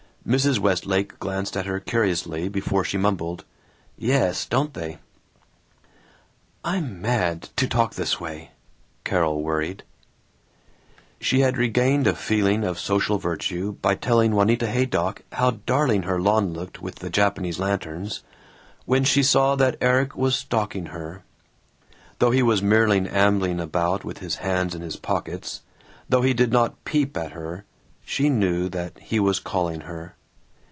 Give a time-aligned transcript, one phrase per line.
[0.23, 0.59] Mrs.
[0.59, 3.43] Westlake glanced at her curiously before she mumbled,
[3.97, 4.99] "Yes, don't they."
[6.63, 8.51] "I'm mad, to talk this way,"
[9.03, 9.81] Carol worried.
[11.19, 16.21] She had regained a feeling of social virtue by telling Juanita Haydock "how darling her
[16.21, 18.21] lawn looked with the Japanese lanterns"
[18.85, 21.23] when she saw that Erik was stalking her.
[22.19, 25.63] Though he was merely ambling about with his hands in his pockets,
[26.07, 27.65] though he did not peep at her,
[28.03, 30.15] she knew that he was calling her.